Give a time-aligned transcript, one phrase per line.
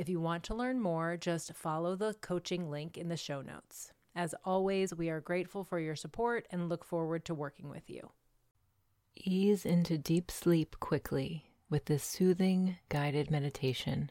[0.00, 3.92] If you want to learn more, just follow the coaching link in the show notes.
[4.16, 8.10] As always, we are grateful for your support and look forward to working with you.
[9.14, 14.10] Ease into deep sleep quickly with this soothing, guided meditation.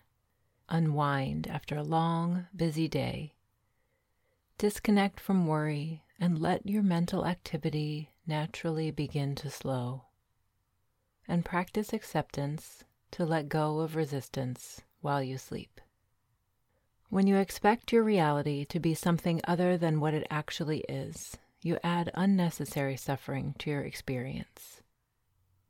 [0.70, 3.34] Unwind after a long, busy day.
[4.60, 10.04] Disconnect from worry and let your mental activity naturally begin to slow.
[11.28, 15.80] And practice acceptance to let go of resistance while you sleep.
[17.10, 21.80] When you expect your reality to be something other than what it actually is, you
[21.84, 24.82] add unnecessary suffering to your experience.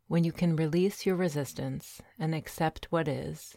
[0.07, 3.55] When you can release your resistance and accept what is,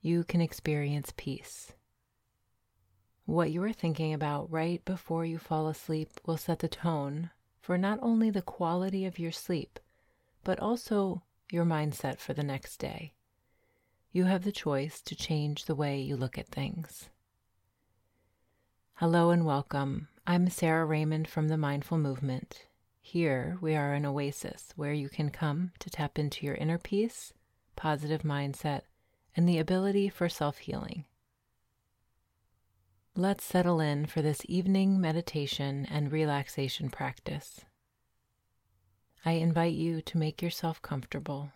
[0.00, 1.72] you can experience peace.
[3.26, 7.78] What you are thinking about right before you fall asleep will set the tone for
[7.78, 9.78] not only the quality of your sleep,
[10.42, 13.12] but also your mindset for the next day
[14.12, 17.08] you have the choice to change the way you look at things.
[18.94, 20.08] Hello and welcome.
[20.26, 22.66] I'm Sara Raymond from the Mindful Movement.
[23.00, 27.32] Here we are an oasis where you can come to tap into your inner peace,
[27.76, 28.82] positive mindset,
[29.36, 31.04] and the ability for self healing.
[33.14, 37.60] Let's settle in for this evening meditation and relaxation practice.
[39.24, 41.52] I invite you to make yourself comfortable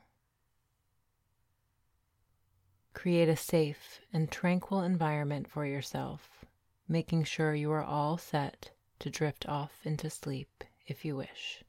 [2.95, 6.47] Create a safe and tranquil environment for yourself,
[6.89, 11.63] making sure you are all set to drift off into sleep if you wish.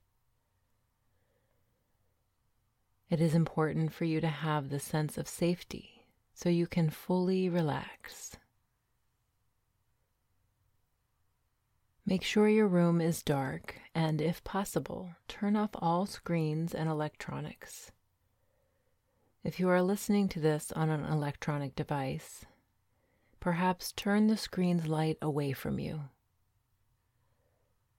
[3.09, 7.49] It is important for you to have the sense of safety so you can fully
[7.49, 8.37] relax.
[12.05, 17.91] Make sure your room is dark and, if possible, turn off all screens and electronics.
[19.45, 22.45] If you are listening to this on an electronic device,
[23.39, 26.05] perhaps turn the screen's light away from you.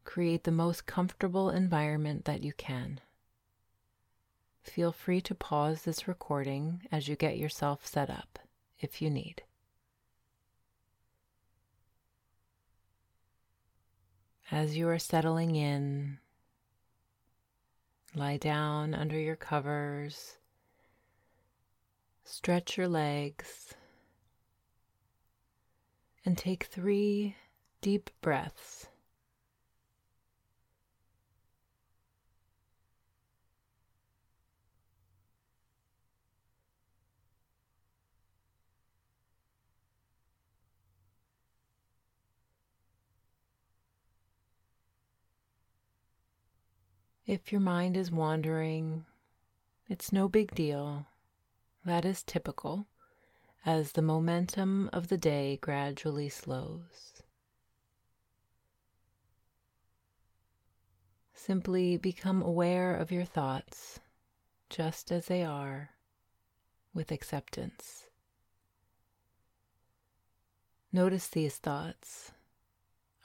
[0.02, 3.00] Create the most comfortable environment that you can.
[4.64, 8.40] Feel free to pause this recording as you get yourself set up
[8.80, 9.44] if you need.
[14.50, 16.18] As you are settling in,
[18.16, 20.38] lie down under your covers
[22.28, 23.72] Stretch your legs
[26.24, 27.36] and take three
[27.80, 28.88] deep breaths.
[47.24, 49.04] If your mind is wandering,
[49.88, 51.06] it's no big deal.
[51.86, 52.88] That is typical
[53.64, 57.22] as the momentum of the day gradually slows.
[61.32, 64.00] Simply become aware of your thoughts
[64.68, 65.90] just as they are
[66.92, 68.08] with acceptance.
[70.92, 72.32] Notice these thoughts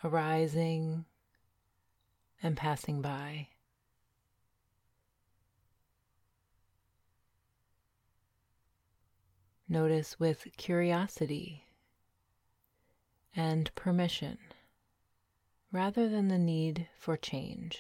[0.04, 1.06] arising
[2.44, 3.48] and passing by.
[9.71, 11.63] Notice with curiosity
[13.33, 14.38] and permission
[15.71, 17.79] rather than the need for change.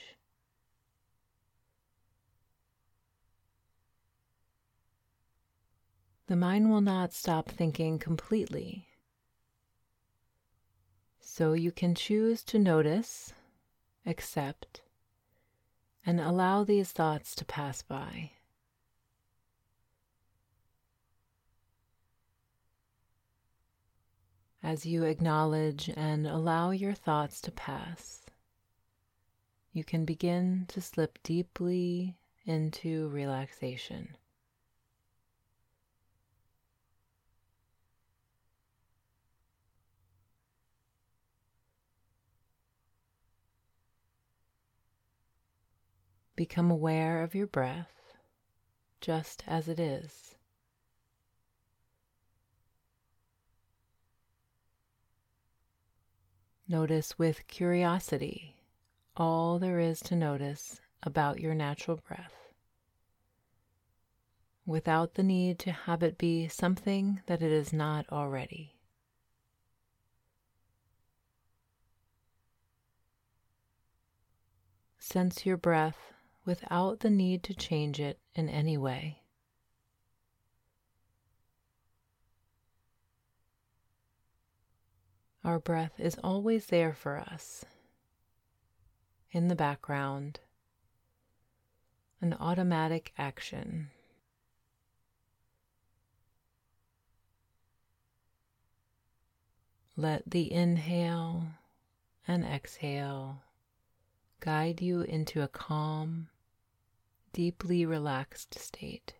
[6.27, 8.87] The mind will not stop thinking completely.
[11.19, 13.33] So you can choose to notice,
[14.05, 14.79] accept,
[16.05, 18.31] and allow these thoughts to pass by.
[24.63, 28.27] As you acknowledge and allow your thoughts to pass,
[29.73, 32.15] you can begin to slip deeply
[32.45, 34.15] into relaxation.
[46.35, 48.15] Become aware of your breath
[48.99, 50.30] just as it is.
[56.71, 58.55] Notice with curiosity
[59.17, 62.53] all there is to notice about your natural breath
[64.65, 68.77] without the need to have it be something that it is not already.
[74.97, 76.13] Sense your breath
[76.45, 79.20] without the need to change it in any way.
[85.43, 87.65] Our breath is always there for us,
[89.31, 90.39] in the background,
[92.21, 93.89] an automatic action.
[99.97, 101.47] Let the inhale
[102.27, 103.41] and exhale
[104.39, 106.29] guide you into a calm,
[107.33, 109.13] deeply relaxed state.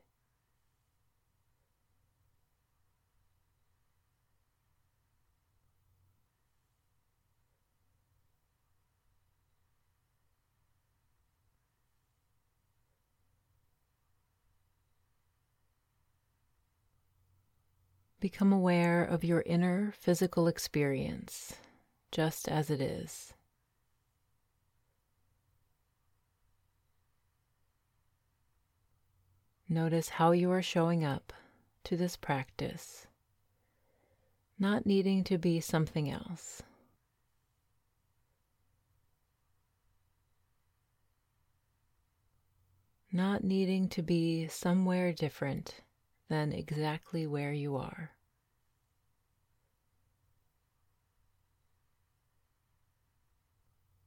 [18.21, 21.55] Become aware of your inner physical experience
[22.11, 23.33] just as it is.
[29.67, 31.33] Notice how you are showing up
[31.85, 33.07] to this practice,
[34.59, 36.61] not needing to be something else.
[43.11, 45.81] Not needing to be somewhere different
[46.31, 48.11] than exactly where you are.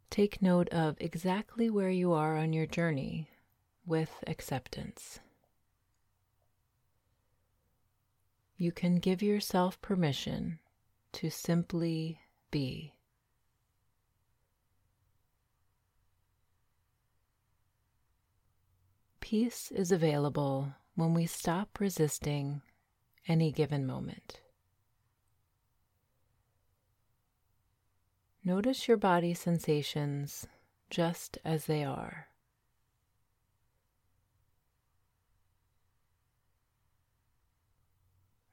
[0.08, 3.28] Take note of exactly where you are on your journey
[3.84, 5.20] with acceptance.
[8.56, 10.60] You can give yourself permission
[11.12, 12.94] to simply be.
[19.20, 22.62] Peace is available when we stop resisting
[23.26, 24.40] any given moment.
[28.44, 30.46] Notice your body sensations
[30.90, 32.28] just as they are.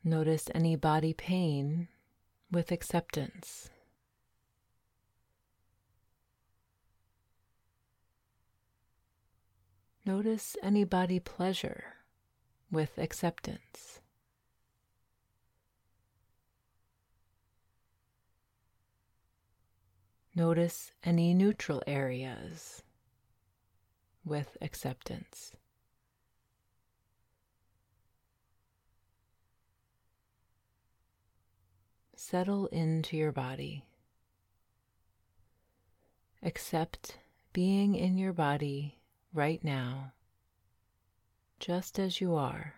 [0.03, 1.89] Notice any body pain
[2.49, 3.69] with acceptance.
[10.05, 12.00] Notice any body pleasure
[12.71, 14.00] with acceptance.
[20.33, 22.83] Notice any neutral areas
[24.23, 25.51] with acceptance.
[32.15, 33.83] Settle into your body.
[36.42, 37.18] Accept
[37.51, 38.99] being in your body
[39.33, 40.13] right now
[41.61, 42.73] just as you are.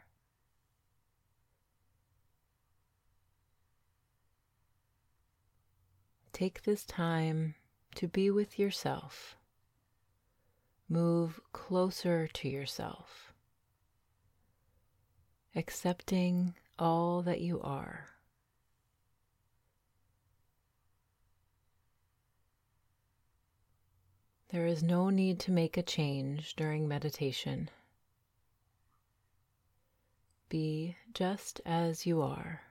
[6.33, 7.55] Take this time
[7.95, 9.37] to be with yourself.
[10.89, 13.31] Move closer to yourself,
[15.55, 18.07] accepting all that you are.
[24.49, 27.69] There is no need to make a change during meditation.
[30.53, 32.61] Be just as you are.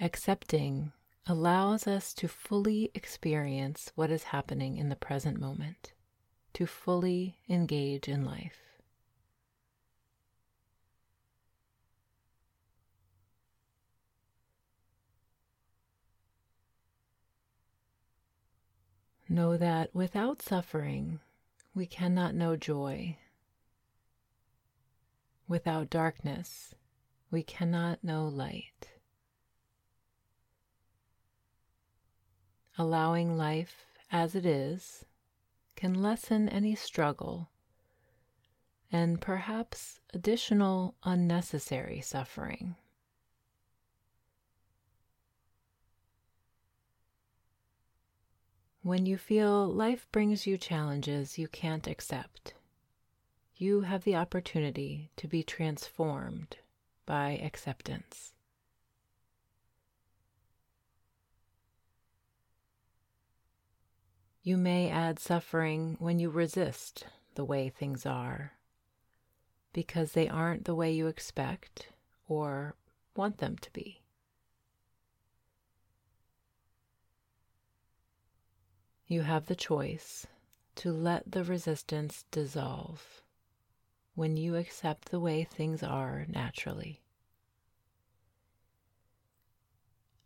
[0.00, 0.90] Accepting
[1.24, 5.92] allows us to fully experience what is happening in the present moment,
[6.54, 8.58] to fully engage in life.
[19.28, 21.20] Know that without suffering,
[21.80, 23.16] we cannot know joy.
[25.48, 26.74] Without darkness,
[27.30, 28.90] we cannot know light.
[32.76, 35.06] Allowing life as it is
[35.74, 37.48] can lessen any struggle
[38.92, 42.76] and perhaps additional unnecessary suffering.
[48.90, 52.54] When you feel life brings you challenges you can't accept,
[53.54, 56.56] you have the opportunity to be transformed
[57.06, 58.32] by acceptance.
[64.42, 67.06] You may add suffering when you resist
[67.36, 68.54] the way things are
[69.72, 71.90] because they aren't the way you expect
[72.26, 72.74] or
[73.14, 73.99] want them to be.
[79.10, 80.28] You have the choice
[80.76, 83.22] to let the resistance dissolve
[84.14, 87.02] when you accept the way things are naturally.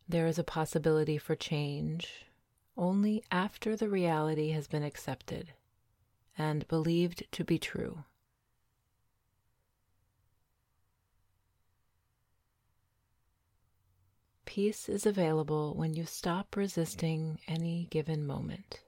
[0.06, 2.26] There is a possibility for change
[2.76, 5.54] only after the reality has been accepted
[6.36, 8.04] and believed to be true.
[14.54, 18.84] Peace is available when you stop resisting any given moment.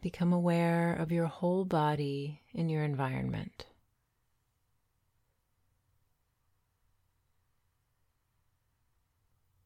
[0.00, 3.66] Become aware of your whole body in your environment.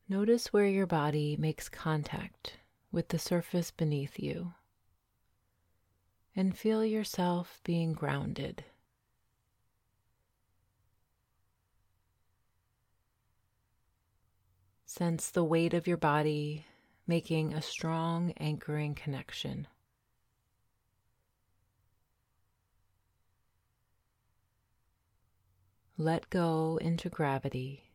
[0.07, 2.59] Notice where your body makes contact
[2.95, 4.53] with the surface beneath you
[6.37, 8.65] and feel yourself being grounded.
[14.87, 16.67] Sense the weight of your body
[17.05, 19.67] making a strong anchoring connection.
[25.99, 27.91] Let go into gravity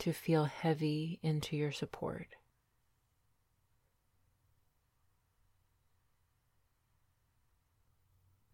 [0.00, 2.34] to feel heavy into your support.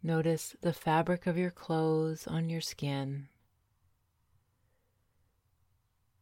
[0.06, 3.28] Notice the fabric of your clothes on your skin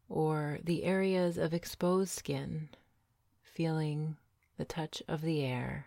[0.09, 2.69] or the areas of exposed skin,
[3.43, 4.19] feeling
[4.57, 5.87] the touch of the air.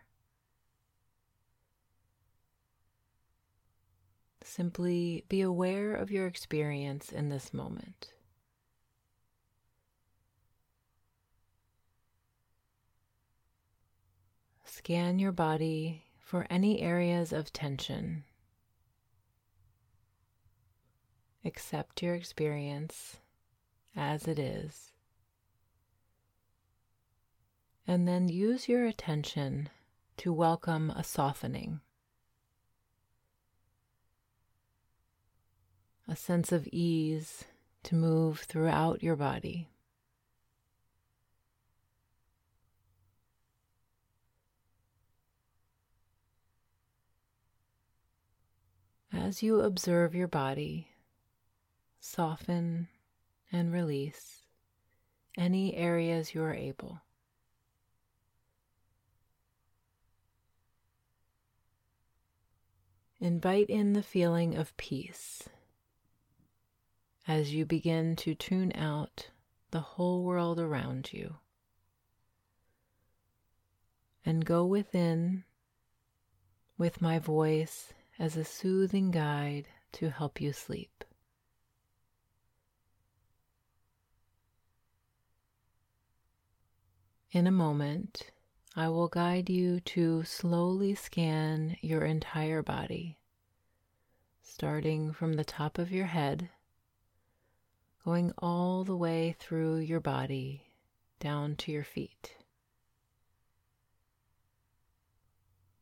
[4.43, 8.11] Simply be aware of your experience in this moment.
[14.65, 18.25] Scan your body for any areas of tension.
[21.45, 23.21] Accept your experience
[23.95, 24.91] as it is.
[27.87, 29.69] And then use your attention
[30.17, 31.79] to welcome a softening.
[36.07, 37.45] a sense of ease
[37.83, 39.69] to move throughout your body.
[49.17, 50.89] As you observe your body,
[51.99, 52.89] soften
[53.51, 54.43] and release
[55.37, 57.01] any areas you are able.
[63.19, 65.49] Invite in the feeling of peace
[67.27, 69.29] as you begin to tune out
[69.71, 71.37] the whole world around you.
[74.25, 75.45] And go within
[76.77, 81.03] with my voice as a soothing guide to help you sleep.
[87.31, 88.31] In a moment,
[88.75, 93.17] I will guide you to slowly scan your entire body,
[94.41, 96.49] starting from the top of your head
[98.05, 100.61] going all the way through your body
[101.19, 102.35] down to your feet.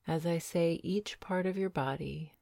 [0.07, 2.33] As I say each part of your body,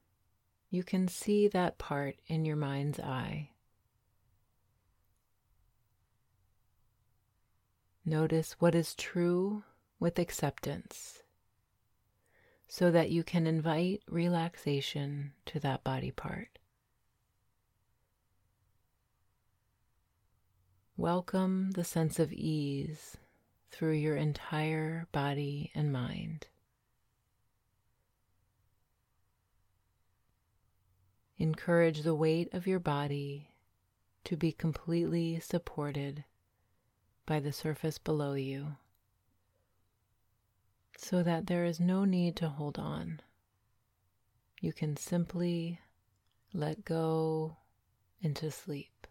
[0.69, 3.49] you can see that part in your mind's eye.
[8.03, 9.63] Notice what is true
[9.99, 11.21] with acceptance
[12.67, 16.57] so that you can invite relaxation to that body part.
[20.97, 23.17] Welcome the sense of ease
[23.69, 26.47] through your entire body and mind.
[31.41, 33.49] Encourage the weight of your body
[34.25, 36.23] to be completely supported
[37.25, 38.75] by the surface below you
[40.95, 43.21] so that there is no need to hold on.
[44.59, 45.79] You can simply
[46.53, 47.57] let go
[48.21, 49.07] into sleep.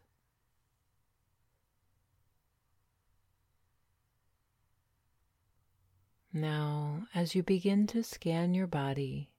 [6.32, 9.30] Now, as you begin to scan your body,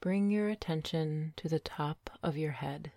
[0.00, 2.92] bring your attention to the top of your head.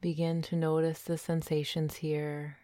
[0.00, 2.58] Begin to notice the sensations here.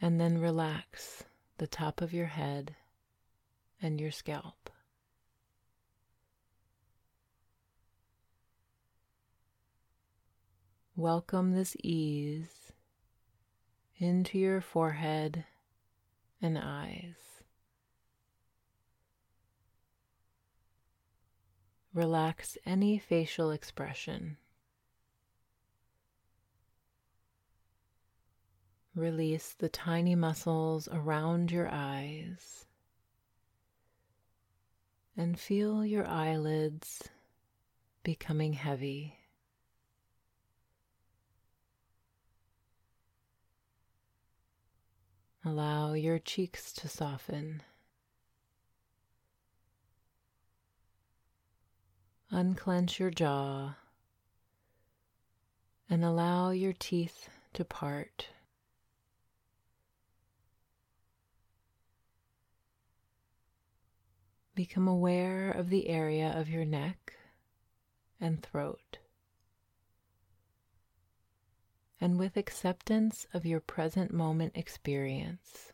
[0.00, 1.24] And then relax
[1.58, 2.76] the top of your head
[3.82, 4.70] and your scalp.
[10.94, 12.72] Welcome this ease
[13.98, 15.44] into your forehead
[16.40, 17.14] and eyes.
[21.94, 24.36] Relax any facial expression.
[28.94, 32.66] Release the tiny muscles around your eyes
[35.16, 37.08] and feel your eyelids
[38.02, 39.18] becoming heavy.
[45.46, 47.62] Allow your cheeks to soften.
[52.32, 53.76] Unclench your jaw
[55.88, 58.26] and allow your teeth to part.
[64.56, 67.12] Become aware of the area of your neck
[68.20, 68.98] and throat
[72.00, 75.72] and with acceptance of your present moment experience,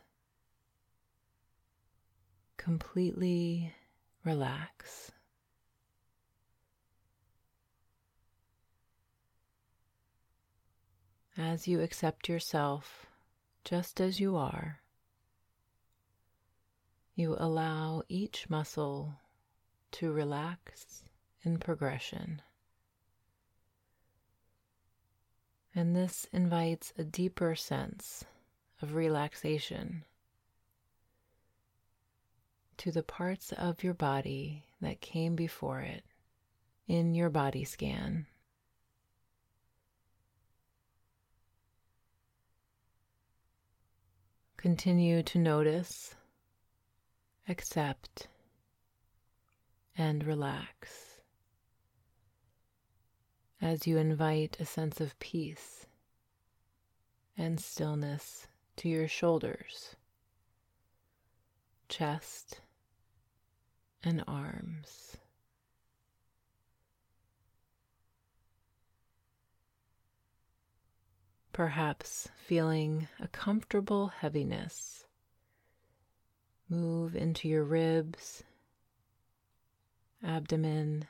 [2.57, 3.73] completely
[4.23, 5.11] relax.
[11.35, 13.07] As you accept yourself
[13.65, 14.79] just as you are,
[17.15, 19.15] you allow each muscle
[19.91, 21.03] to relax
[21.43, 22.41] in progression.
[25.75, 28.23] And this invites a deeper sense
[28.81, 30.03] of relaxation
[32.77, 36.03] to the parts of your body that came before it
[36.87, 38.27] in your body scan.
[44.57, 46.15] Continue to notice,
[47.49, 48.27] accept,
[49.97, 51.12] and relax
[53.63, 55.85] as you invite a sense of peace
[57.37, 58.45] and stillness
[58.75, 59.95] to your shoulders,
[61.87, 62.59] chest,
[64.03, 65.15] and arms.
[71.53, 75.05] Perhaps feeling a comfortable heaviness
[76.67, 78.43] move into your ribs,
[80.21, 81.05] abdomen,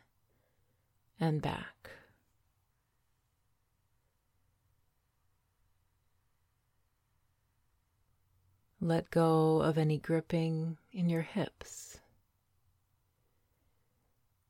[1.20, 1.90] and back.
[8.84, 12.02] Let go of any gripping in your hips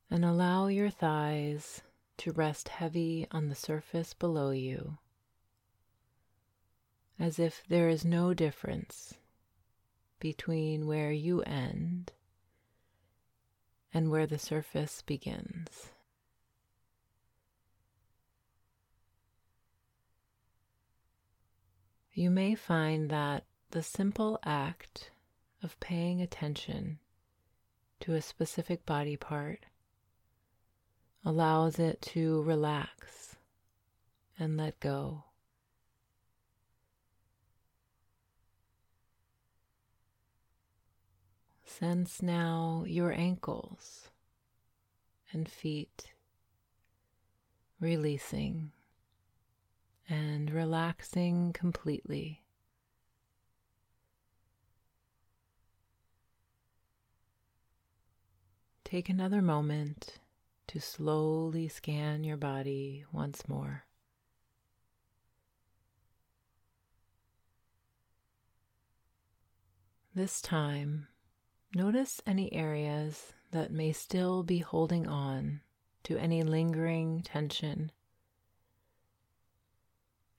[0.09, 1.83] and allow your thighs
[2.17, 4.97] to rest heavy on the surface below you,
[7.19, 9.13] as if there is no difference
[10.19, 12.11] between where you end
[13.93, 15.91] and where the surface begins.
[22.15, 23.43] You may find that
[23.73, 25.09] the simple act
[25.63, 26.99] of paying attention
[27.99, 29.65] to a specific body part
[31.25, 33.35] allows it to relax
[34.37, 35.23] and let go.
[41.65, 44.09] Sense now your ankles
[45.31, 46.13] and feet
[47.79, 48.71] releasing
[50.07, 52.42] and relaxing completely.
[58.93, 60.19] Take another moment
[60.67, 63.85] to slowly scan your body once more.
[70.13, 71.07] This time,
[71.73, 75.61] notice any areas that may still be holding on
[76.03, 77.91] to any lingering tension.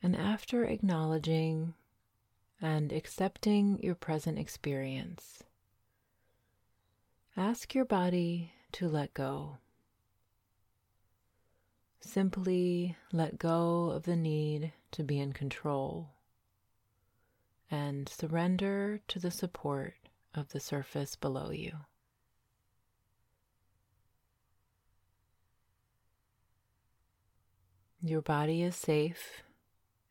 [0.00, 1.74] And after acknowledging
[2.62, 5.42] and accepting your present experience,
[7.36, 9.58] Ask your body to let go.
[12.00, 16.10] Simply let go of the need to be in control
[17.68, 19.94] and surrender to the support
[20.32, 21.72] of the surface below you.
[28.00, 29.42] Your body is safe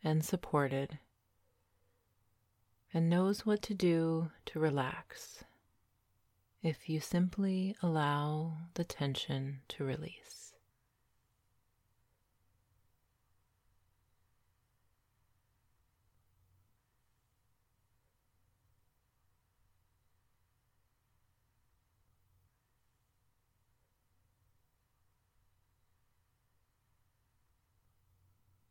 [0.03, 0.99] and supported
[2.93, 5.45] and knows what to do to relax
[6.63, 10.53] if you simply allow the tension to release.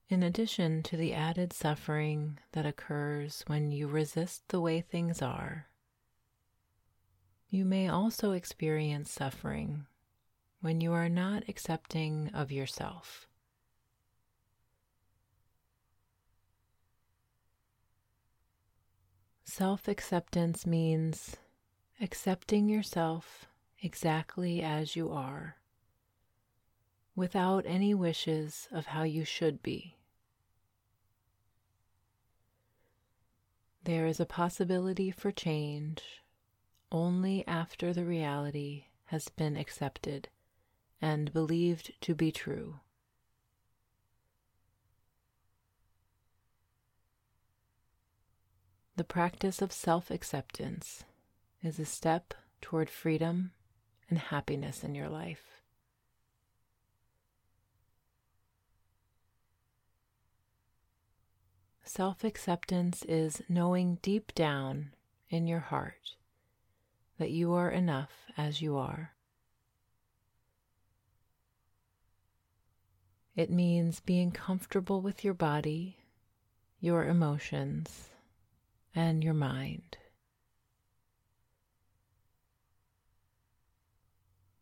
[0.09, 5.68] In addition to the added suffering that occurs when you resist the way things are,
[7.53, 9.85] you may also experience suffering
[10.62, 13.29] when you are not accepting of yourself.
[19.45, 21.37] Self acceptance means
[22.01, 23.47] accepting yourself
[23.83, 25.59] exactly as you are,
[27.15, 29.99] without any wishes of how you should be.
[33.85, 36.21] There is a possibility for change
[36.92, 40.28] only after the reality has been accepted
[41.00, 42.76] and believed to be true.
[48.96, 51.05] The practice of self acceptance
[51.62, 53.52] is a step toward freedom
[54.11, 55.62] and happiness in your life.
[61.83, 64.92] Self acceptance is knowing deep down
[65.31, 66.16] in your heart
[67.22, 69.12] that you are enough as you are.
[73.37, 75.98] It means being comfortable with your body,
[76.80, 78.08] your emotions,
[78.92, 79.98] and your mind.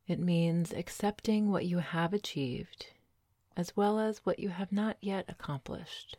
[0.06, 2.88] It means accepting what you have achieved
[3.56, 6.18] as well as what you have not yet accomplished.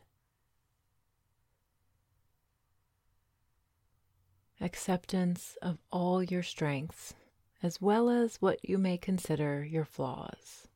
[4.62, 7.14] Acceptance of all your strengths,
[7.62, 10.68] as well as what you may consider your flaws.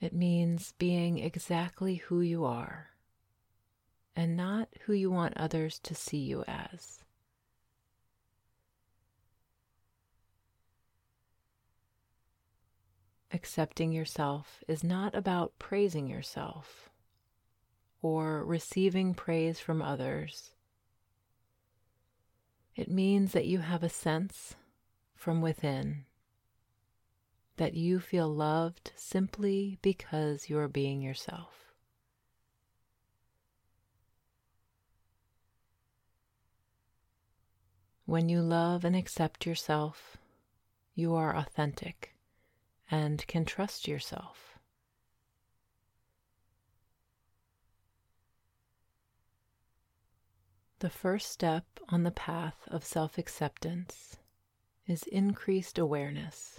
[0.00, 2.90] It means being exactly who you are
[4.16, 7.04] and not who you want others to see you as.
[13.32, 16.91] Accepting yourself is not about praising yourself
[18.02, 20.50] or receiving praise from others.
[22.74, 24.56] It means that you have a sense
[25.14, 26.04] from within
[27.56, 31.74] that you feel loved simply because you are being yourself.
[38.04, 40.16] When you love and accept yourself,
[40.94, 42.14] you are authentic
[42.90, 44.51] and can trust yourself.
[50.82, 54.16] The first step on the path of self acceptance
[54.84, 56.58] is increased awareness.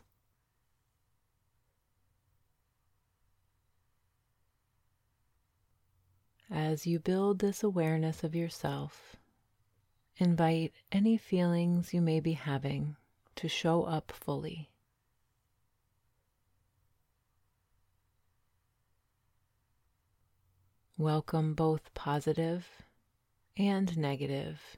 [6.50, 9.18] As you build this awareness of yourself,
[10.16, 12.96] invite any feelings you may be having
[13.36, 14.70] to show up fully.
[20.98, 22.84] Welcome both positive
[23.56, 24.78] and negative,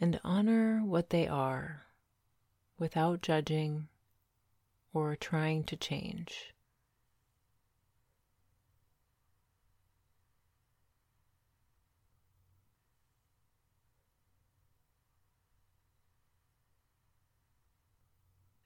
[0.00, 1.86] and honor what they are
[2.78, 3.88] without judging
[4.92, 6.52] or trying to change.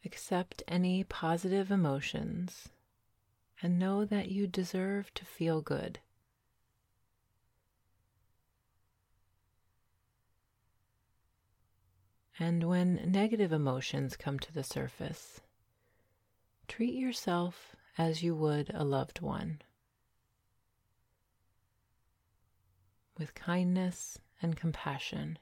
[0.04, 2.70] Accept any positive emotions
[3.60, 5.98] and know that you deserve to feel good.
[12.40, 15.40] And when negative emotions come to the surface,
[16.68, 19.60] treat yourself as you would a loved one,
[23.18, 25.40] with kindness and compassion.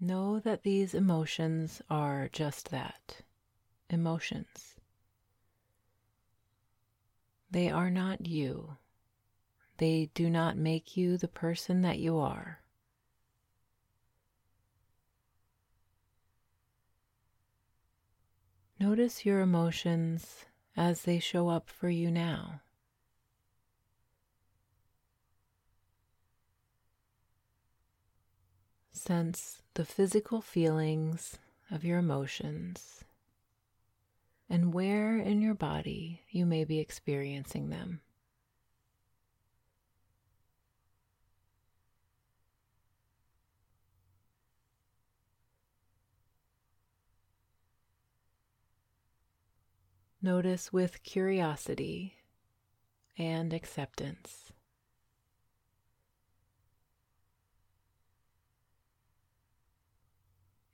[0.00, 3.22] Know that these emotions are just that
[3.88, 4.74] emotions.
[7.50, 8.76] They are not you.
[9.78, 12.60] They do not make you the person that you are.
[18.78, 20.44] Notice your emotions
[20.76, 22.60] as they show up for you now.
[28.92, 31.38] Sense the physical feelings
[31.70, 33.05] of your emotions
[34.48, 38.00] and where in your body you may be experiencing them.
[50.22, 52.16] Notice with curiosity
[53.16, 54.50] and acceptance.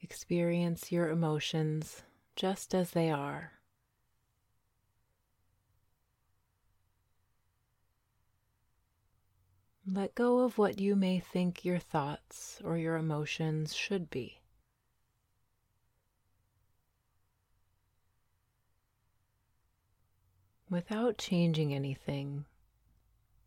[0.01, 2.03] Experience your emotions
[2.35, 3.53] just as they are.
[9.85, 14.39] Let go of what you may think your thoughts or your emotions should be.
[20.71, 22.45] Without changing anything,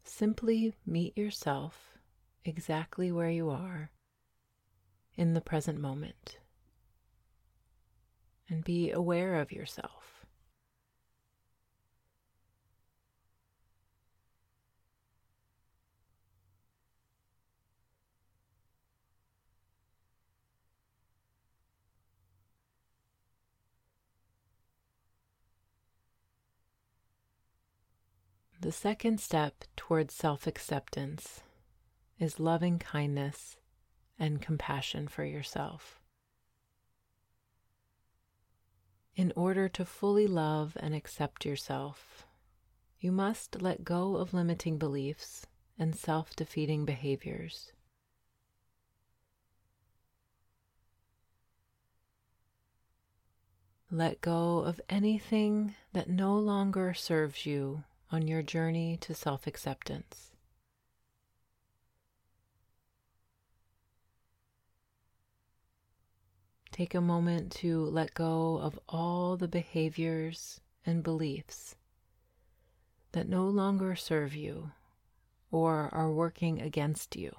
[0.04, 1.98] simply meet yourself
[2.44, 3.90] exactly where you are
[5.16, 6.38] in the present moment
[8.50, 10.15] and be aware of yourself.
[28.66, 31.44] The second step towards self acceptance
[32.18, 33.58] is loving kindness
[34.18, 36.02] and compassion for yourself.
[39.16, 42.26] In order to fully love and accept yourself,
[43.00, 45.46] you must let go of limiting beliefs
[45.78, 47.72] and self defeating behaviors.
[53.92, 57.84] Let go of anything that no longer serves you
[58.16, 60.32] on your journey to self acceptance.
[66.72, 71.76] Take a moment to let go of all the behaviors and beliefs
[73.12, 74.72] that no longer serve you
[75.52, 77.36] or are working against you.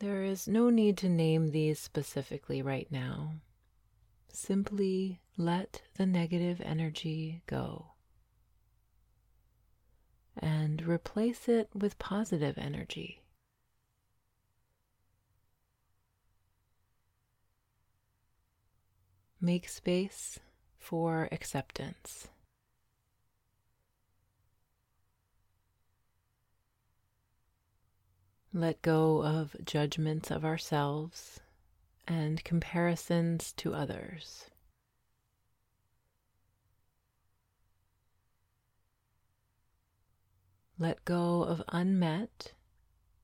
[0.00, 3.34] There is no need to name these specifically right now.
[4.32, 7.92] Simply let the negative energy go
[10.36, 13.22] and replace it with positive energy.
[19.40, 20.38] Make space
[20.78, 22.28] for acceptance.
[28.52, 31.40] Let go of judgments of ourselves
[32.10, 34.46] and comparisons to others.
[40.76, 42.52] Let go of unmet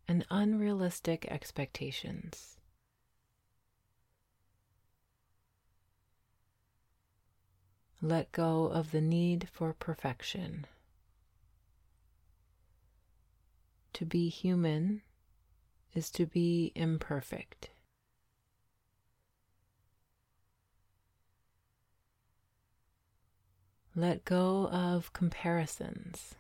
[0.07, 2.59] and unrealistic expectations.
[8.01, 10.65] Let go of the need for perfection.
[13.95, 15.03] To be human
[15.93, 17.71] is to be imperfect.
[23.99, 26.35] Let go of comparisons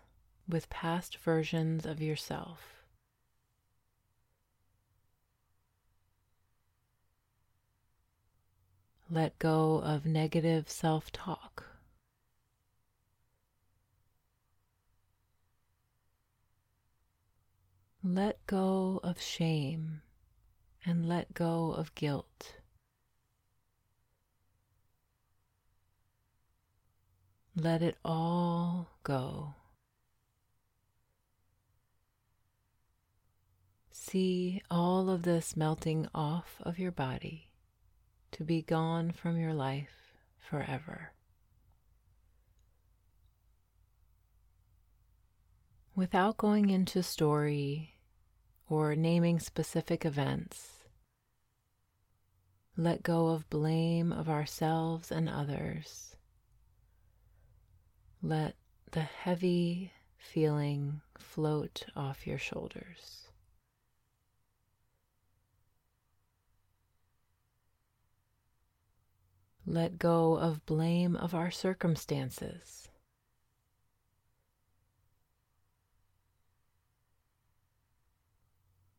[0.46, 2.84] with past versions of yourself.
[9.10, 11.64] Let go of negative self talk.
[18.04, 20.02] Let go of shame
[20.84, 22.56] and let go of guilt.
[27.58, 29.54] Let it all go.
[33.90, 37.52] See all of this melting off of your body
[38.32, 41.12] to be gone from your life forever.
[45.94, 47.94] Without going into story
[48.68, 50.84] or naming specific events,
[52.76, 56.15] let go of blame of ourselves and others
[58.28, 58.56] let
[58.90, 63.28] the heavy feeling float off your shoulders.
[69.64, 72.88] Let go of blame of our circumstances.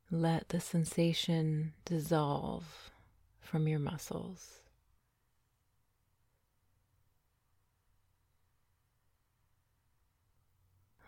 [0.10, 2.92] Let the sensation dissolve
[3.42, 4.62] from your muscles.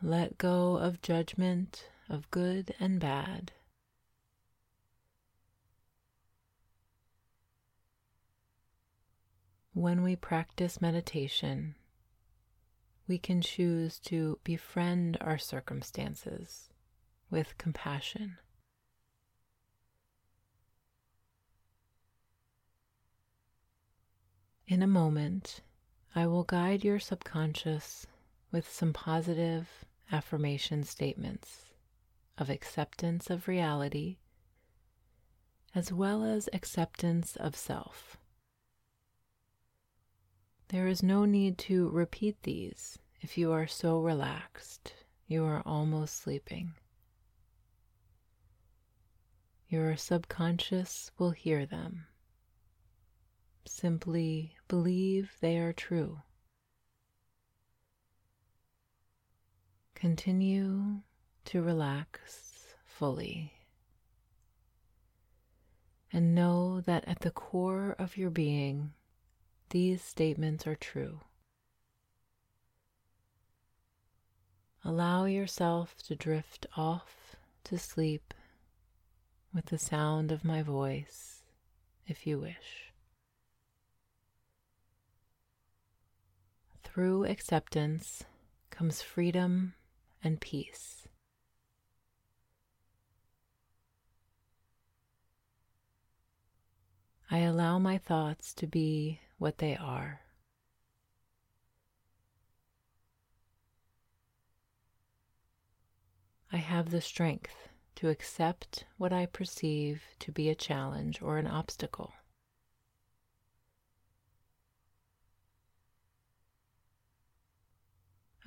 [0.01, 3.51] Let go of judgment of good and bad.
[9.73, 11.75] When we practice meditation,
[13.09, 16.69] we can choose to befriend our circumstances
[17.29, 18.37] with compassion.
[24.65, 25.59] In a moment,
[26.15, 28.07] I will guide your subconscious
[28.51, 31.65] with some positive affirmation statements
[32.37, 34.17] of acceptance of reality
[35.75, 38.17] as well as acceptance of self.
[40.69, 44.93] There is no need to repeat these if you are so relaxed
[45.27, 46.73] you are almost sleeping.
[49.67, 52.07] Your subconscious will hear them.
[53.67, 56.21] Simply believe they are true.
[59.99, 61.01] Continue
[61.43, 63.51] to relax fully
[66.13, 68.93] and know that at the core of your being,
[69.71, 71.19] these statements are true.
[74.85, 77.35] Allow yourself to drift off
[77.65, 78.33] to sleep
[79.53, 81.43] with the sound of my voice
[82.07, 82.93] if you wish.
[86.85, 88.23] Through acceptance
[88.69, 89.73] comes freedom
[90.23, 91.07] and peace.
[97.31, 100.21] I allow my thoughts to be what they are.
[106.51, 111.45] I have the strength to accept what I perceive to be a challenge or an
[111.45, 112.13] obstacle.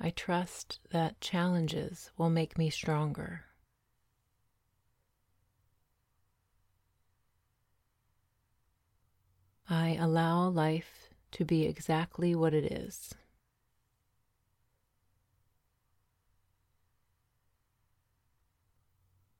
[0.05, 3.45] I trust that challenges will make me stronger.
[9.69, 13.15] I allow life to be exactly what it is.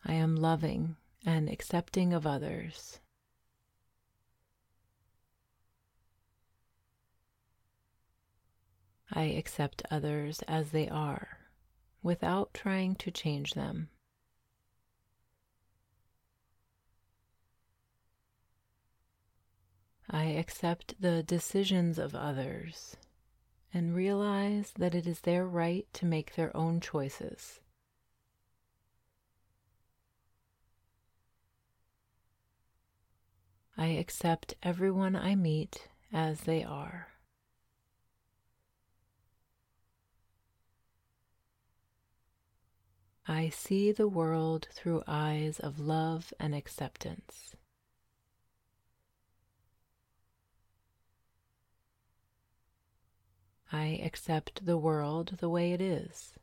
[0.05, 0.95] I am loving
[1.25, 3.01] and accepting of others.
[9.15, 11.37] I accept others as they are
[12.01, 13.89] without trying to change them.
[20.09, 22.97] I accept the decisions of others
[23.71, 27.59] and realize that it is their right to make their own choices.
[33.77, 37.12] I accept everyone I meet as they are.
[43.27, 47.55] I see the world through eyes of love and acceptance.
[53.71, 56.33] I accept the world the way it is.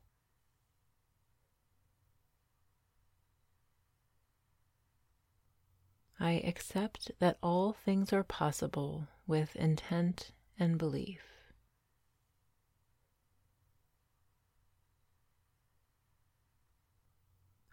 [6.18, 11.29] I accept that all things are possible with intent and belief.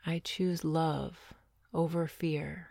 [0.10, 1.34] I choose love
[1.74, 2.70] over fear.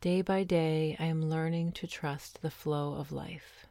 [0.00, 3.68] Day by day, I am learning to trust the flow of life.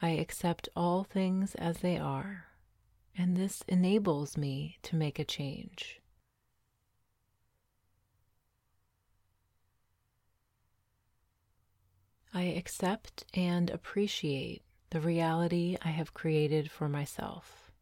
[0.00, 2.46] I accept all things as they are,
[3.14, 6.00] and this enables me to make a change.
[12.36, 17.72] I accept and appreciate the reality I have created for myself.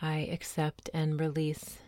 [0.00, 1.78] I accept and release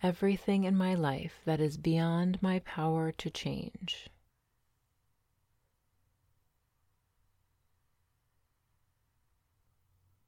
[0.00, 4.08] everything in my life that is beyond my power to change.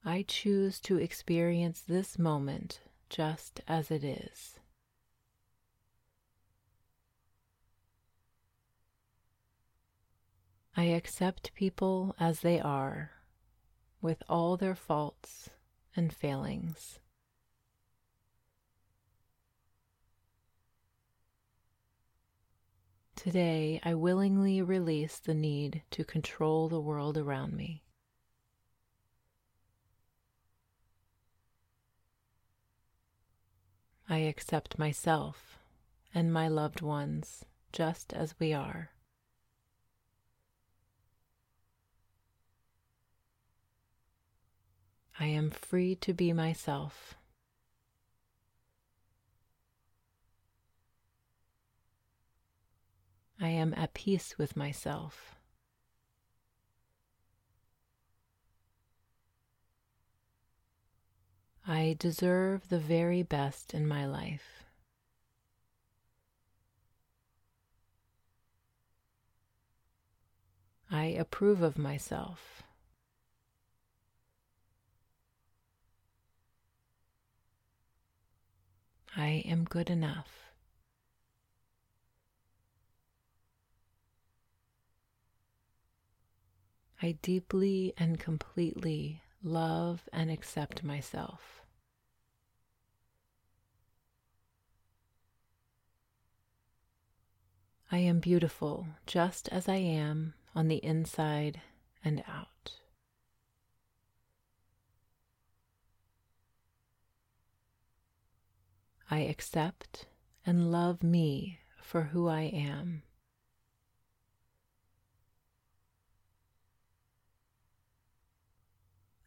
[0.04, 4.58] I choose to experience this moment just as it is.
[10.76, 13.10] I accept people as they are,
[14.00, 15.50] with all their faults
[15.96, 17.00] and failings.
[23.16, 27.82] Today, I willingly release the need to control the world around me.
[34.08, 35.58] I accept myself
[36.14, 38.92] and my loved ones just as we are.
[45.20, 47.16] I am free to be myself.
[53.40, 55.34] I am at peace with myself.
[61.66, 64.64] I deserve the very best in my life.
[70.90, 72.62] I approve of myself.
[79.18, 80.52] I am good enough.
[87.02, 91.62] I deeply and completely love and accept myself.
[97.90, 101.60] I am beautiful just as I am on the inside
[102.04, 102.77] and out.
[109.10, 110.06] I accept
[110.44, 113.02] and love me for who I am.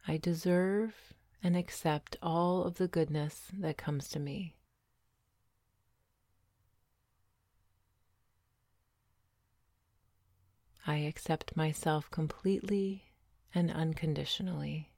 [0.06, 4.54] I deserve and accept all of the goodness that comes to me.
[10.86, 13.12] I accept myself completely
[13.52, 14.91] and unconditionally.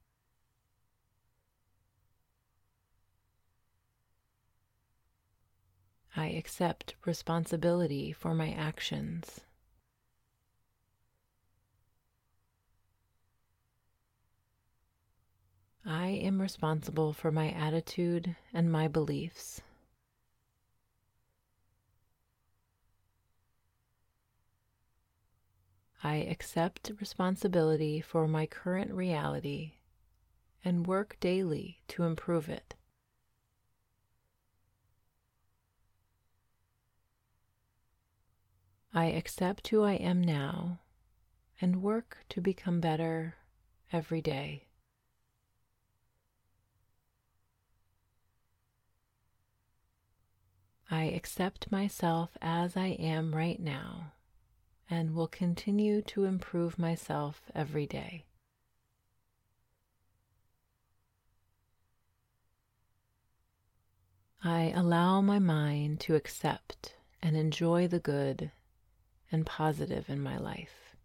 [6.17, 9.41] I accept responsibility for my actions.
[15.85, 19.61] I am responsible for my attitude and my beliefs.
[26.03, 29.73] I accept responsibility for my current reality
[30.65, 32.75] and work daily to improve it.
[38.97, 40.79] I accept who I am now
[41.61, 43.35] and work to become better
[43.93, 44.69] every day.
[50.89, 54.13] I accept myself as I am right now
[54.89, 58.27] and will continue to improve myself every day.
[64.45, 68.53] I allow my mind to accept and enjoy the good
[69.35, 70.97] and positive in my life.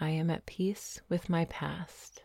[0.00, 2.22] I am at peace with my past.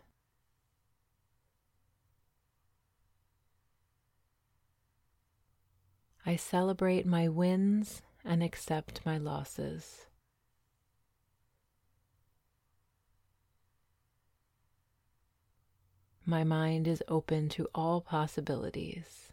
[6.24, 10.06] I celebrate my wins and accept my losses.
[16.24, 19.31] My mind is open to all possibilities.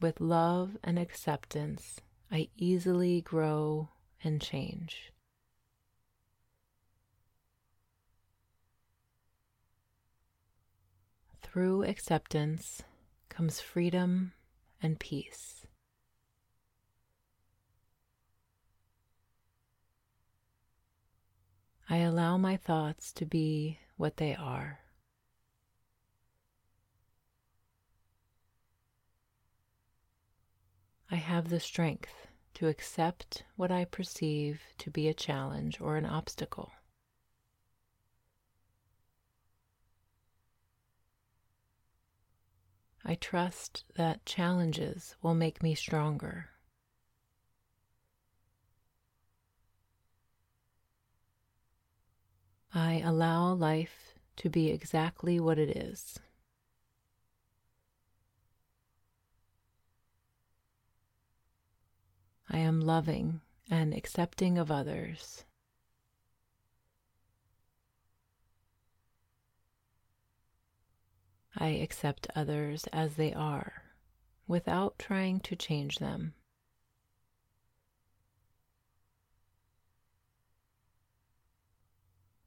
[0.00, 3.88] With love and acceptance, I easily grow
[4.22, 5.12] and change.
[11.42, 12.82] Through acceptance
[13.28, 14.34] comes freedom
[14.80, 15.66] and peace.
[21.90, 24.78] I allow my thoughts to be what they are.
[31.10, 36.04] I have the strength to accept what I perceive to be a challenge or an
[36.04, 36.70] obstacle.
[43.04, 46.50] I trust that challenges will make me stronger.
[52.74, 56.18] I allow life to be exactly what it is.
[62.50, 63.40] I am loving
[63.70, 65.44] and accepting of others.
[71.56, 73.82] I accept others as they are
[74.46, 76.34] without trying to change them.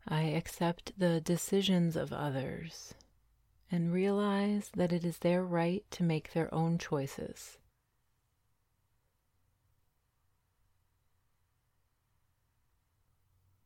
[0.08, 2.96] I accept the decisions of others
[3.72, 7.58] and realize that it is their right to make their own choices.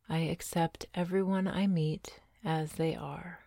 [0.07, 3.39] I accept everyone I meet as they are.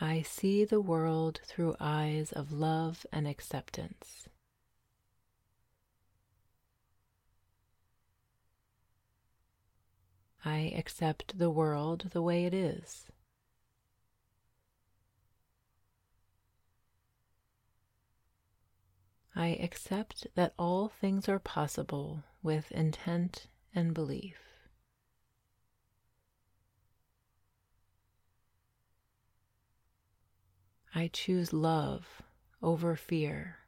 [0.00, 4.28] I see the world through eyes of love and acceptance.
[10.44, 13.06] I accept the world the way it is.
[19.38, 24.38] I accept that all things are possible with intent and belief.
[30.94, 32.22] I choose love
[32.62, 33.58] over fear.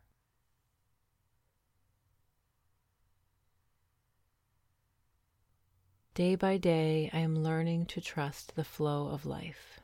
[6.15, 9.78] Day by day, I am learning to trust the flow of life.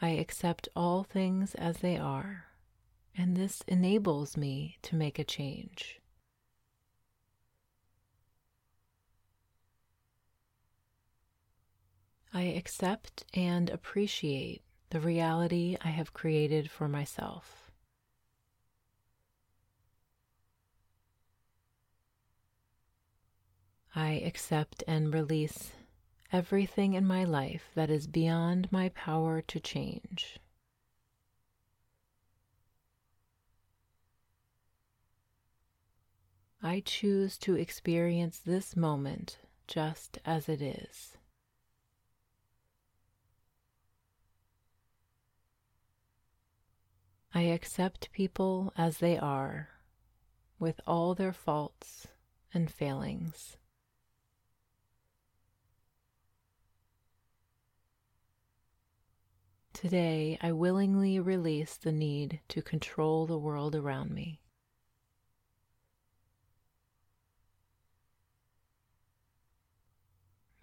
[0.00, 2.46] I accept all things as they are,
[3.16, 6.00] and this enables me to make a change.
[12.34, 17.70] I accept and appreciate the reality I have created for myself.
[23.94, 25.72] I accept and release
[26.32, 30.38] everything in my life that is beyond my power to change.
[36.62, 41.16] I choose to experience this moment just as it is.
[47.32, 49.68] I accept people as they are,
[50.58, 52.08] with all their faults
[52.54, 53.58] and failings.
[59.76, 64.40] Today, I willingly release the need to control the world around me.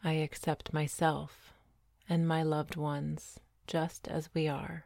[0.04, 1.54] I accept myself
[2.10, 4.86] and my loved ones just as we are.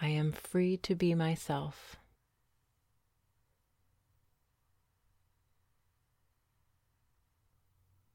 [0.00, 1.99] I am free to be myself.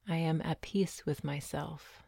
[0.08, 2.04] I am at peace with myself.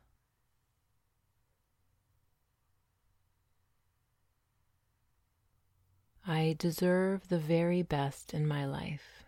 [6.26, 9.24] I deserve the very best in my life.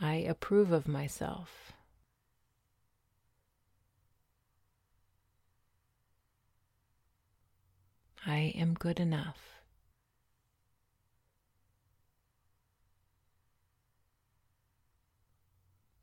[0.00, 1.72] I approve of myself.
[8.24, 9.47] I am good enough.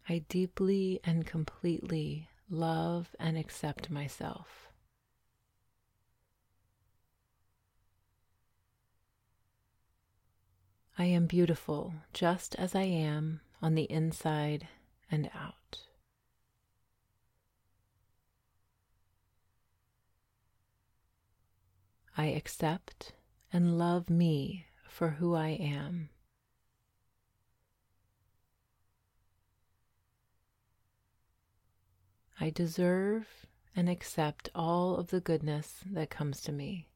[0.08, 4.70] I deeply and completely love and accept myself.
[10.98, 14.68] I am beautiful just as I am on the inside
[15.12, 15.80] and out.
[22.16, 23.12] I accept
[23.52, 26.10] and love me for who I am.
[32.40, 36.90] I deserve and accept all of the goodness that comes to me.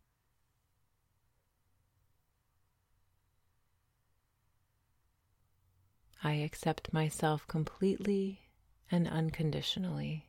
[6.22, 8.50] I accept myself completely
[8.92, 10.26] and unconditionally.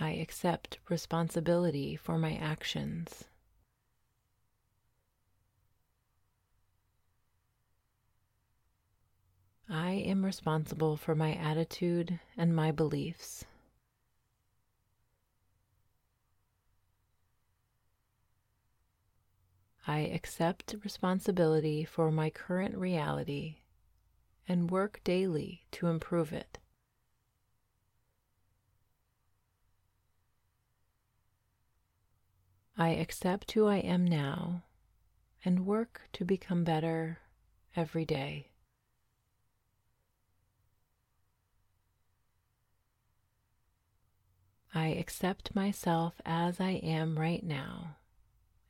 [0.00, 3.24] I accept responsibility for my actions.
[9.70, 13.44] I am responsible for my attitude and my beliefs.
[19.86, 23.56] I accept responsibility for my current reality
[24.48, 26.58] and work daily to improve it.
[32.78, 34.62] I accept who I am now
[35.44, 37.18] and work to become better
[37.76, 38.47] every day.
[44.78, 47.96] I accept myself as I am right now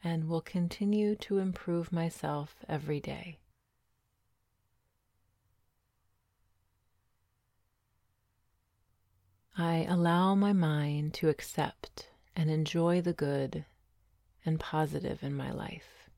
[0.02, 3.40] and will continue to improve myself every day.
[9.58, 13.66] I allow my mind to accept and enjoy the good
[14.46, 16.08] and positive in my life.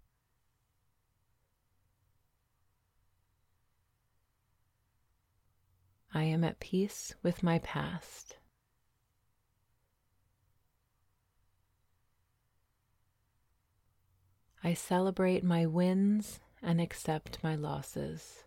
[6.14, 8.36] I am at peace with my past.
[14.62, 18.44] I celebrate my wins and accept my losses.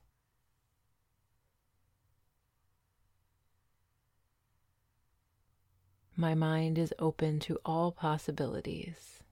[6.16, 9.24] My mind is open to all possibilities.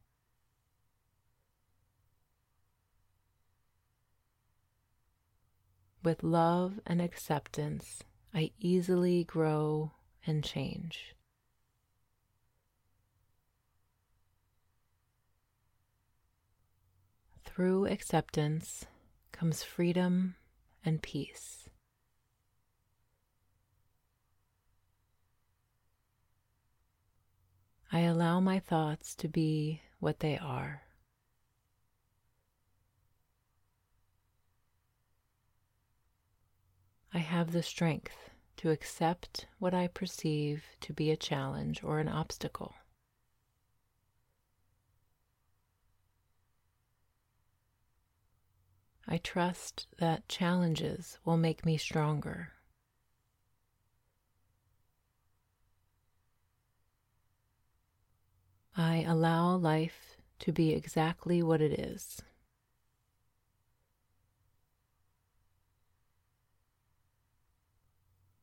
[6.03, 8.03] With love and acceptance,
[8.33, 9.91] I easily grow
[10.25, 11.15] and change.
[17.61, 18.87] Through acceptance
[19.31, 20.33] comes freedom
[20.83, 21.69] and peace.
[27.91, 30.81] I allow my thoughts to be what they are.
[37.13, 42.07] I have the strength to accept what I perceive to be a challenge or an
[42.07, 42.73] obstacle.
[49.11, 52.53] I trust that challenges will make me stronger.
[58.77, 62.21] I allow life to be exactly what it is.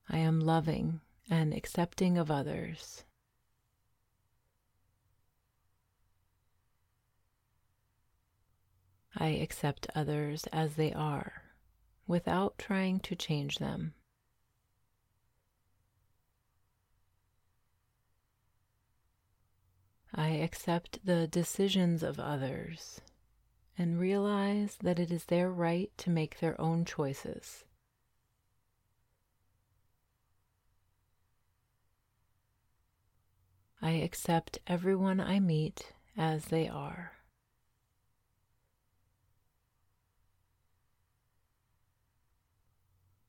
[0.07, 1.01] I am loving
[1.31, 3.05] and accepting of others.
[9.21, 11.43] I accept others as they are
[12.07, 13.95] without trying to change them.
[20.15, 23.01] I accept the decisions of others
[23.77, 27.65] and realize that it is their right to make their own choices.
[33.83, 37.18] I accept everyone I meet as they are.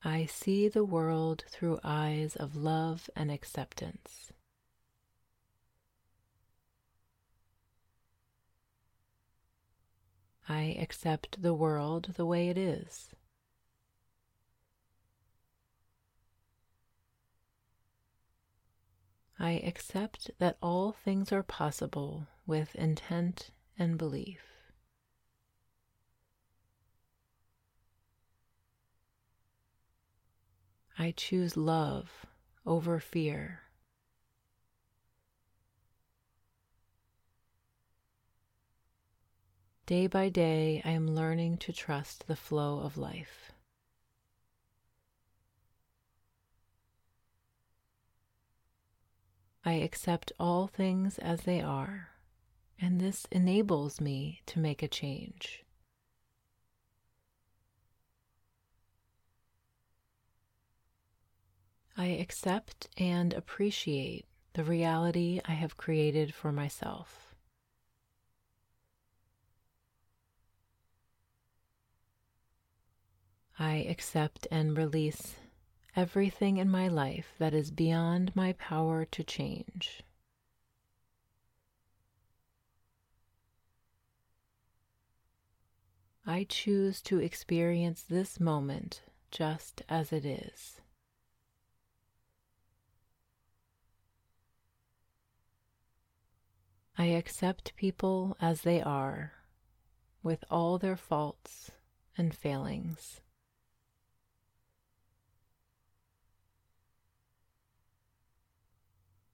[0.02, 4.32] I see the world through eyes of love and acceptance.
[10.48, 13.10] I accept the world the way it is.
[19.38, 24.49] I accept that all things are possible with intent and belief.
[30.98, 32.26] I choose love
[32.66, 33.60] over fear.
[39.86, 43.50] Day by day, I am learning to trust the flow of life.
[49.64, 52.10] I accept all things as they are,
[52.80, 55.64] and this enables me to make a change.
[62.00, 64.24] I accept and appreciate
[64.54, 67.34] the reality I have created for myself.
[73.58, 75.34] I accept and release
[75.94, 80.02] everything in my life that is beyond my power to change.
[86.24, 90.80] I choose to experience this moment just as it is.
[97.00, 99.32] I accept people as they are,
[100.22, 101.70] with all their faults
[102.14, 103.22] and failings.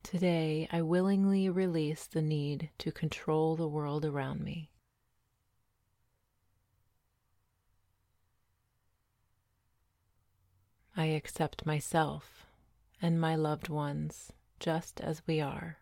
[0.05, 4.71] Today, I willingly release the need to control the world around me.
[10.97, 12.47] I accept myself
[13.03, 15.79] and my loved ones just as we are.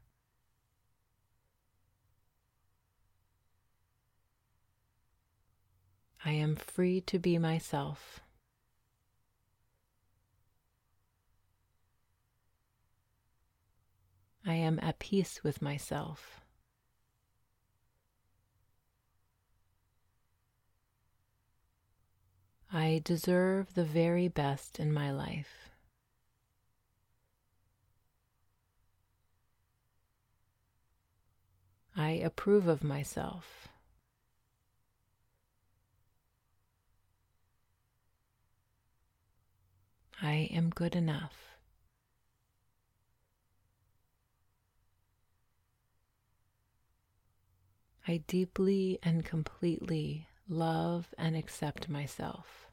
[6.25, 8.21] I am free to be myself.
[14.47, 16.41] I am at peace with myself.
[22.73, 25.71] I deserve the very best in my life.
[31.97, 33.69] I approve of myself.
[40.25, 41.59] I am good enough.
[48.09, 52.69] I deeply and completely love and accept myself.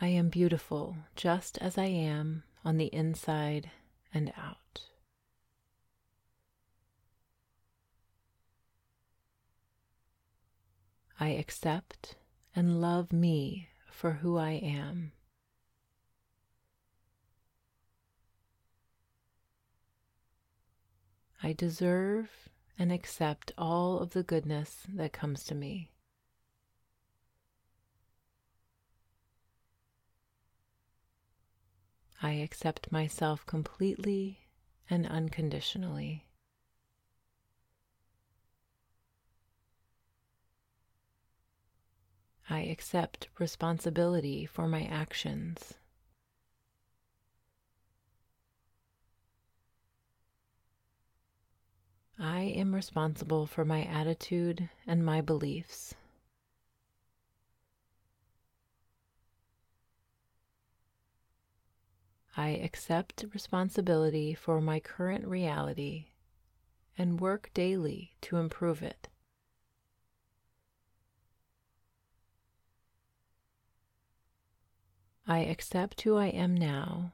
[0.00, 3.70] I am beautiful just as I am on the inside
[4.14, 4.86] and out.
[11.20, 12.14] I accept
[12.54, 15.12] and love me for who I am.
[21.42, 22.48] I deserve
[22.78, 25.90] and accept all of the goodness that comes to me.
[32.22, 34.46] I accept myself completely
[34.88, 36.27] and unconditionally.
[42.50, 45.74] I accept responsibility for my actions.
[52.18, 55.94] I am responsible for my attitude and my beliefs.
[62.36, 66.06] I accept responsibility for my current reality
[66.96, 69.08] and work daily to improve it.
[75.30, 77.12] I accept who I am now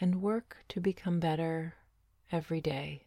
[0.00, 1.74] and work to become better
[2.30, 3.06] every day.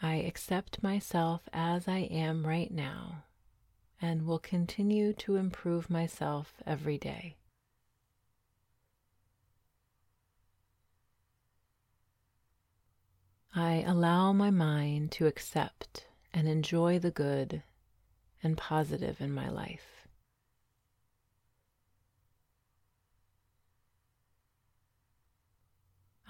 [0.00, 3.24] I accept myself as I am right now
[4.00, 7.34] and will continue to improve myself every day.
[13.52, 17.64] I allow my mind to accept and enjoy the good
[18.46, 20.06] and positive in my life.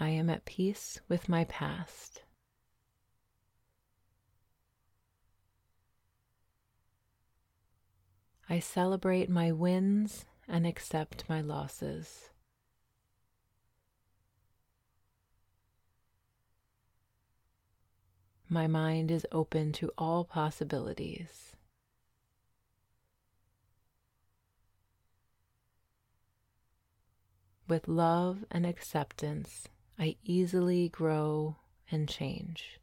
[0.00, 2.22] I am at peace with my past.
[8.48, 12.30] I celebrate my wins and accept my losses.
[18.48, 21.45] My mind is open to all possibilities.
[27.68, 29.66] With love and acceptance,
[29.98, 31.56] I easily grow
[31.90, 32.78] and change.